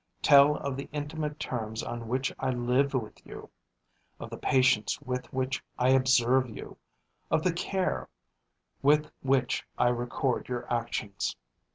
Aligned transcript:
Tell 0.23 0.55
of 0.57 0.77
the 0.77 0.89
intimate 0.91 1.39
terms 1.39 1.83
on 1.83 2.07
which 2.07 2.33
I 2.39 2.49
live 2.49 2.95
with 2.95 3.23
you, 3.23 3.51
of 4.19 4.31
the 4.31 4.37
patience 4.39 4.99
with 4.99 5.31
which 5.31 5.63
I 5.77 5.89
observe 5.89 6.49
you, 6.49 6.77
of 7.29 7.43
the 7.43 7.53
care 7.53 8.09
with 8.81 9.11
which 9.21 9.63
I 9.77 9.89
record 9.89 10.49
your 10.49 10.65
actions. 10.73 11.35